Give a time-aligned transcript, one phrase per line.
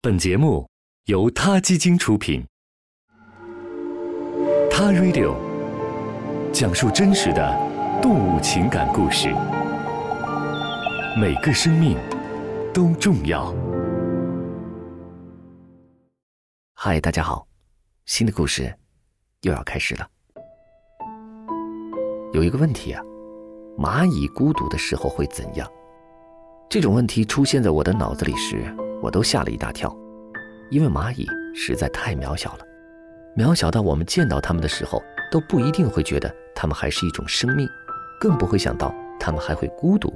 [0.00, 0.64] 本节目
[1.06, 2.46] 由他基金出品，
[4.70, 5.34] 《他 Radio》
[6.52, 9.28] 讲述真实的动物情感故事，
[11.20, 11.98] 每个生命
[12.72, 13.52] 都重要。
[16.74, 17.48] 嗨，大家好，
[18.06, 18.72] 新的故事
[19.40, 20.08] 又要开始了。
[22.32, 23.02] 有一个问题啊，
[23.76, 25.68] 蚂蚁孤独的时候会怎样？
[26.70, 28.72] 这种问题出现在我的脑子里时。
[29.02, 29.94] 我都吓了一大跳，
[30.70, 32.64] 因为蚂蚁实在太渺小了，
[33.36, 37.68] 渺小到我们见到它们的时候都不一定会觉得它们还是一种生命，
[38.20, 40.12] 更不会想到它们还会孤独。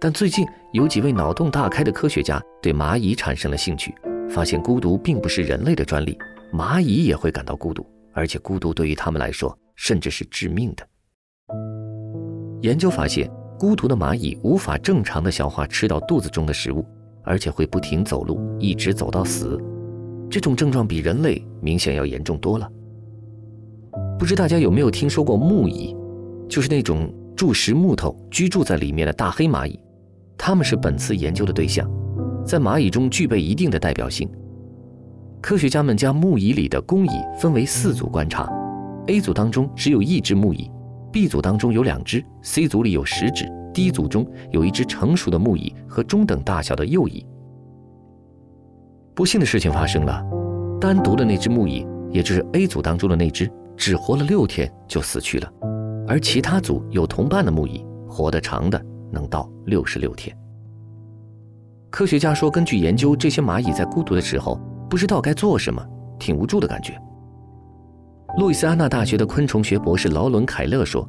[0.00, 3.92] 但最近有几位脑洞大开的科学家对蚂蚁产生了兴趣，
[4.30, 6.16] 发现孤独并不是人类的专利，
[6.52, 10.86] 蚂蚁也会感到孤独，而且孤独对于它们来说甚至是致命的。
[12.62, 16.86] 研究发现，孤独的蚂蚁无法正常的消化吃到肚子中的食物。
[17.28, 19.62] 而且会不停走路，一直走到死，
[20.30, 22.66] 这种症状比人类明显要严重多了。
[24.18, 25.94] 不知大家有没有听说过木蚁，
[26.48, 29.78] 就是那种蛀食木头、居住在里面的大黑蚂蚁，
[30.38, 31.86] 它们是本次研究的对象，
[32.46, 34.26] 在蚂蚁中具备一定的代表性。
[35.42, 38.50] 科学家们将木蚁里的工蚁分为四组观察
[39.08, 40.70] ，A 组当中只有一只木蚁
[41.12, 43.46] ，B 组当中有两只，C 组里有十只。
[43.74, 47.24] ，D 组中有一只成熟的木蚁和中等大小的幼蚁。
[49.14, 50.24] 不幸的事情发生了，
[50.80, 55.52] 单独的那只木蚁，也就是 A 组当中的那只，只活了六天就死去了，
[56.08, 60.36] 而其他组有同伴的木蚁，活得长的能到六十六天。
[61.90, 65.84] 科学家说，根据研究，这些蚂蚁在孤独的时候不知道该做什么，
[66.18, 67.00] 挺无助的感觉。
[68.36, 71.08] 路易斯安那大学的昆虫学博士劳伦·凯勒说。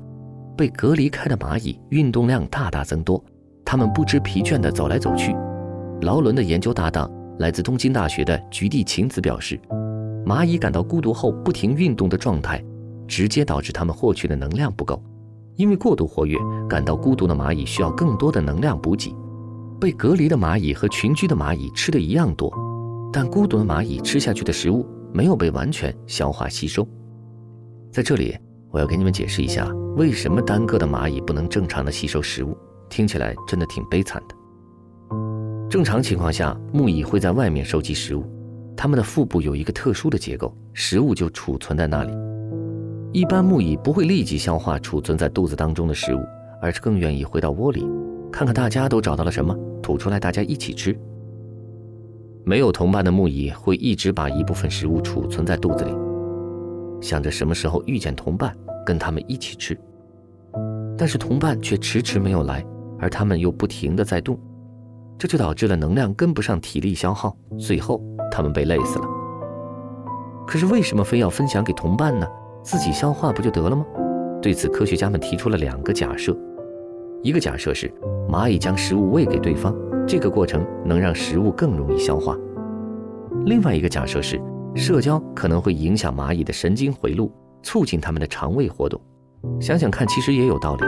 [0.57, 3.23] 被隔离开的蚂蚁运动量大大增多，
[3.63, 5.33] 它们不知疲倦地走来走去。
[6.01, 9.57] 劳伦的研究搭档来自东京大学的菊地晴子表示，
[10.25, 12.61] 蚂蚁感到孤独后不停运动的状态，
[13.07, 15.01] 直接导致它们获取的能量不够。
[15.55, 19.15] 因为过度活跃，感到孤独的蚂蚁需要更多的能量补给。
[19.79, 22.51] 被隔离的蚂蚁和群居的蚂蚁吃的一样多，
[23.13, 26.85] 但孤独的蚂蚁吃下去的食物没有被完全消化吸收。
[27.91, 28.37] 在这里。
[28.71, 29.67] 我要给你们解释一下，
[29.97, 32.55] 为什么单个的蚂蚁不能正常的吸收食物？
[32.87, 34.35] 听起来真的挺悲惨的。
[35.67, 38.23] 正常情况下，木蚁会在外面收集食物，
[38.77, 42.13] 它们的腹部有一个特殊的结构，食物就储存在那里。
[43.11, 46.19] 一般木蚁不会立即消化储存在肚子当中的食物，
[46.61, 47.83] 而是更愿意回到窝里，
[48.31, 50.95] 看看大家都找到了什么，吐出来大家一起吃。
[52.43, 56.08] 没有同伴的木蚁会一直把一部分食物储存在肚子里。
[57.01, 58.55] 想着什么时候遇见同伴，
[58.85, 59.77] 跟他们一起吃，
[60.97, 62.65] 但是同伴却迟迟没有来，
[62.99, 64.37] 而他们又不停的在动，
[65.17, 68.01] 这就导致了能量跟不上体力消耗，最后
[68.31, 69.05] 他们被累死了。
[70.45, 72.27] 可是为什么非要分享给同伴呢？
[72.63, 73.85] 自己消化不就得了吗？
[74.41, 76.35] 对此，科学家们提出了两个假设：
[77.23, 77.91] 一个假设是
[78.27, 79.75] 蚂蚁将食物喂给对方，
[80.07, 82.35] 这个过程能让食物更容易消化；
[83.45, 84.41] 另外一个假设是。
[84.75, 87.31] 社交可能会影响蚂蚁的神经回路，
[87.63, 88.99] 促进它们的肠胃活动。
[89.59, 90.85] 想想看，其实也有道理。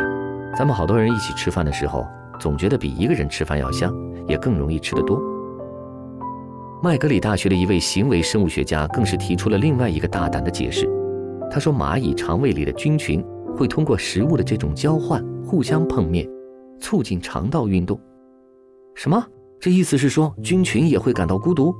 [0.57, 2.05] 咱们好多人一起吃饭的时候，
[2.39, 3.93] 总觉得比一个人吃饭要香，
[4.27, 5.19] 也更容易吃得多。
[6.83, 10.89] 麦格里大学的一位行为生物学家更是提出了另外一个大胆的解释。
[11.49, 13.23] 他说，蚂蚁肠胃里的菌群
[13.55, 16.27] 会通过食物的这种交换，互相碰面，
[16.79, 17.99] 促进肠道运动。
[18.95, 19.23] 什么？
[19.59, 21.73] 这意思是说，菌群也会感到孤独？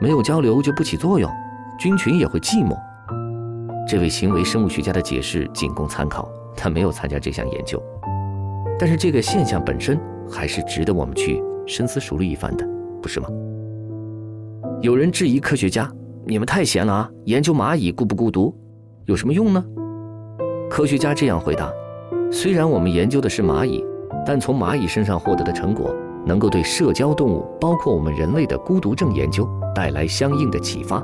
[0.00, 1.30] 没有交流就不起作用，
[1.78, 2.76] 菌群也会寂寞。
[3.86, 7.82] 这位行为生物学家的解释仅供参考，他没有参加这项研究。
[8.78, 9.98] 但是这个现象本身
[10.30, 12.68] 还是值得我们去深思熟虑一番的，
[13.02, 13.28] 不是吗？
[14.80, 15.90] 有人质疑科学家
[16.24, 17.10] ：“你们太闲了啊！
[17.24, 18.54] 研究蚂蚁孤不孤独，
[19.06, 19.64] 有什么用呢？”
[20.70, 21.72] 科学家这样回答
[22.30, 23.84] ：“虽然我们研究的是蚂蚁，
[24.24, 25.92] 但从蚂蚁身上获得的成果。”
[26.28, 31.02] 能够对社交动物，包括我们人类的孤独症研究带来相应的启发。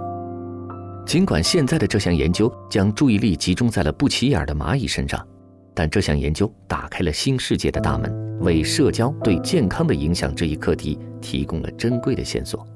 [1.07, 5.27] 尽管现在的这项研究将注意力集中在了不起眼的蚂蚁身上，
[5.75, 12.67] 但这项研究打开了新世界的大门，为社交对健康的影响这一课题提供了珍贵的线索。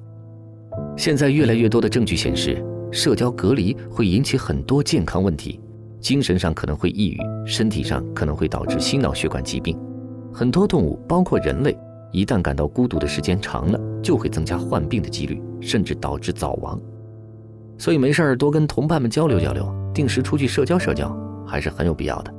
[0.96, 5.60] 现在越来越多的证据显示，社交隔离会引起很多健康问题，
[6.00, 9.78] 精神上可能会抑郁，身体上可能会导致心脑血管疾病。
[10.32, 11.76] 很多动物，包括人类。
[12.10, 16.80] 一旦感到孤独的时间长了，就会增加患病的几率，甚至导致早亡。
[17.76, 21.14] 所以没事儿多跟同伴们交流交流，定时出去社交社交，
[21.46, 22.34] 还是很有必要的。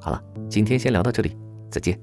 [0.00, 1.36] 好了，今天先聊到这里，
[1.70, 1.98] 再见。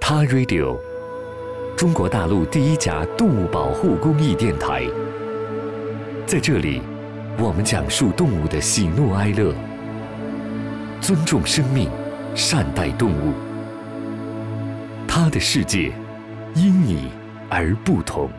[0.00, 0.76] 他 Radio，
[1.76, 4.84] 中国大陆第一家动物保护公益电台。
[6.26, 6.82] 在这里，
[7.38, 9.54] 我们讲述动物的喜怒哀乐，
[11.00, 11.88] 尊重生命。
[12.34, 13.34] 善待动物。
[15.06, 15.92] 他的世界
[16.54, 17.10] 因你
[17.50, 18.30] 而不同。